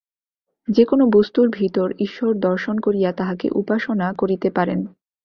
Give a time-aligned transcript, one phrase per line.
[0.67, 4.79] যে-কোন বস্তুর ভিতর ঈশ্বর দর্শন করিয়া তাঁহাকে উপাসনা করিতে পারেন।